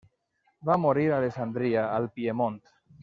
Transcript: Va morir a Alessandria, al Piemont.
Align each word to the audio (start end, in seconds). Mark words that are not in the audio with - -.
Va 0.69 0.77
morir 0.85 1.05
a 1.11 1.19
Alessandria, 1.19 1.85
al 1.99 2.09
Piemont. 2.17 2.59